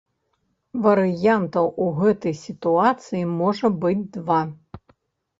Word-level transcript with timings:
Варыянтаў 0.85 1.67
у 1.83 1.89
гэтай 1.99 2.33
сітуацыі 2.45 3.21
можа 3.43 3.71
быць 3.83 4.09
два. 4.17 4.41